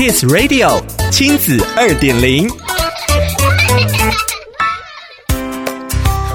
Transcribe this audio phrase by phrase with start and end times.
[0.00, 2.48] Kiss Radio 亲子二点零，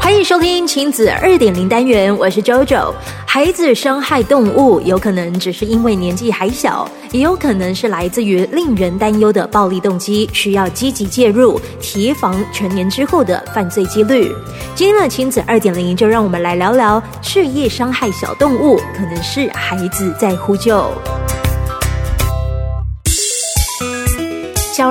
[0.00, 2.94] 欢迎收听亲子二点零单元，我是 JoJo。
[3.26, 14.34] 孩子伤害动物，有可能只是因为年纪还小，也有可能是来自于令人担忧的暴力动机，需要积极介入，提防成年之后的犯罪几率。
[14.74, 20.90] 今天的亲子二点零，就让我们来聊聊事业伤害小动物，可能是孩子在呼救。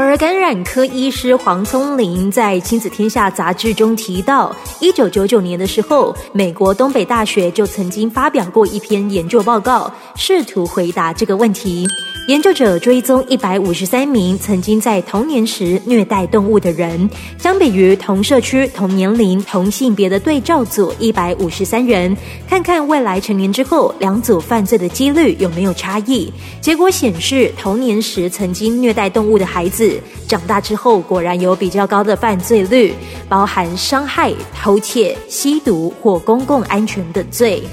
[0.09, 4.51] 而感染科医师黄聪林在《亲子天下》杂志中提到，
[4.81, 11.85] 一九九九年的时候，美国东北大学就曾经发表过一篇研究报告，试图回答这个问题。
[12.29, 22.15] 研究者追踪一百五十三名曾经在童年时虐待动物的人，相比于同社区、同年龄、同性别的对照组一百五十三人，
[22.47, 26.31] 看看未来成年之后两组犯罪的几率有没有差异。
[26.61, 32.93] 结果显示，童年时曾经虐待动物的孩子，长大之后果然有比较高的犯罪率，
[33.27, 37.63] 包含伤害、偷窃、吸毒或公共安全等罪。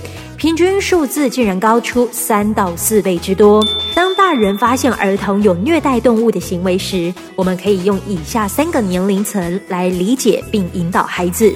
[0.46, 3.66] 平均数字竟然高出三到四倍之多。
[3.96, 11.52] 当大人发现儿童有虐待动物的行为时，我们可以用以下三个年龄层来理解并引导孩子：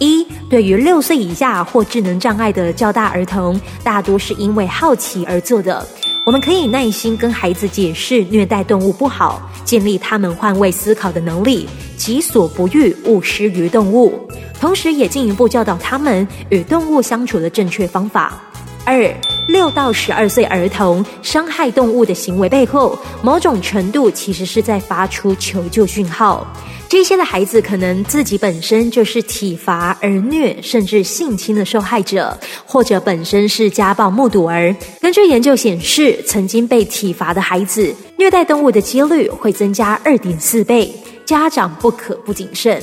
[0.00, 5.86] 一、对于六岁以下或智能障碍的较大儿童，大多是因为好奇而做的。
[6.26, 14.26] 我们可以耐心跟孩子解释虐待动物不好，建立他们换位思考的能力，己所不欲，勿施于动物。
[14.58, 18.42] 同时，也进一步教导他们与动物相处的正确方法。
[18.84, 19.12] 二、
[19.48, 26.46] 六到十二岁儿童伤害动物的行为背后，某种程度其实是在发出求救讯号。
[26.86, 34.74] 这些的孩子可能自己本身就是体罚、儿虐甚至性侵的受害者，或者本身是家暴目睹儿。
[35.00, 40.94] 根据研究显示，曾经被体罚的孩子虐待动物的几率会增加二点四倍。
[41.24, 42.80] 家长不可不谨慎。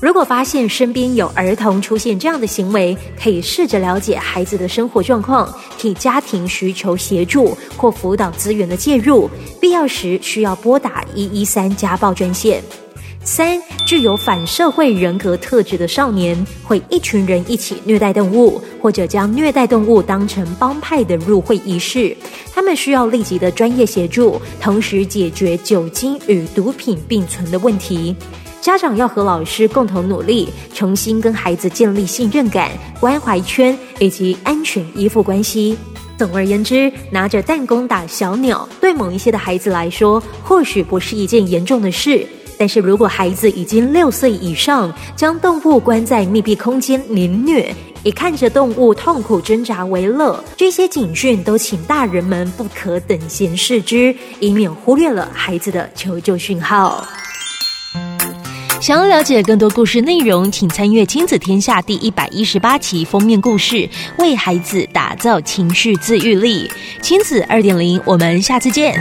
[0.00, 5.46] 如果发现身边有儿童出现这样的行为，可以试着了解孩子的生活状况，
[5.76, 9.28] 替家庭需求协助或辅导资源的介入，
[9.60, 12.62] 必要时需要拨打一一三家暴专线。
[13.22, 16.34] 三、具有反社会人格特质的少年，
[16.64, 22.16] 会一群人一起虐待动物，或者将虐待动物当成帮派的入会仪式。
[22.54, 28.16] 他们需要立即的专业协助，同时解决酒精与毒品并存的问题。
[28.60, 35.76] 家长要和老师共同努力，重新跟孩子建立信任感、关怀圈以及安全依附关系。
[36.18, 42.26] 总而言之，拿着弹弓打小鸟，对某一些的孩子来说，或许不是一件严重的事。
[42.58, 57.08] 但是如果孩子已经六岁以上，将动物关在密闭空间凌虐，以看着动物痛苦挣扎为乐，这些警讯都请大人们不可等闲视之，以免忽略了孩子的求救讯号。
[58.80, 63.86] 想要了解更多故事内容，请参阅《亲子天下》第一百一十八期封面故事，
[64.16, 66.68] 为孩子打造情绪自愈力。
[67.02, 68.98] 亲子二点零，我们下次见。